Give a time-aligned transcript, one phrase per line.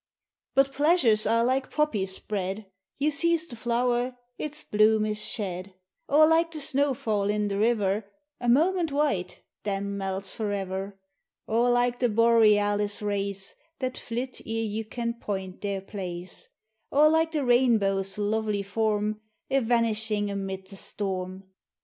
[0.55, 2.65] But pleasures are like poppies spread;
[2.97, 5.75] You seize the flower, its bloom is shed;
[6.09, 10.97] Or like the snow fall in the river, A moment white,— then melts forever;
[11.45, 16.49] Or like the borealis race, That flit ere you can point their place;
[16.89, 19.21] Or like the rainbow's lovely form
[19.51, 21.43] Evanishing amid the storm.